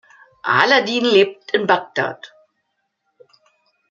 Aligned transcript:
Aladin 0.43 1.05
lebt 1.05 1.51
in 1.53 1.67
Bagdad. 1.67 2.33